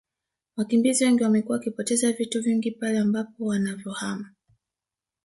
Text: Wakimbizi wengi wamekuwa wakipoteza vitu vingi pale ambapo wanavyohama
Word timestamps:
Wakimbizi 0.55 1.03
wengi 1.05 1.23
wamekuwa 1.23 1.57
wakipoteza 1.57 2.11
vitu 2.11 2.41
vingi 2.41 2.71
pale 2.71 2.99
ambapo 2.99 3.45
wanavyohama 3.45 4.29